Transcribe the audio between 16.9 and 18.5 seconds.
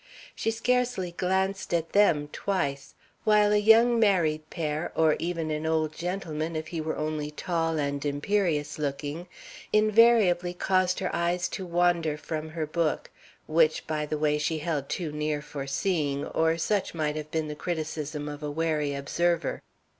might have been the criticism of a